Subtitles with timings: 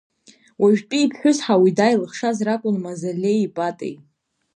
[0.61, 3.95] Уажәтәи иԥҳәыс Ҳауида илыхшаз ракәын Мзалеии Батеи.